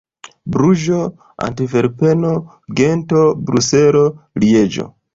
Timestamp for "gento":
2.83-3.25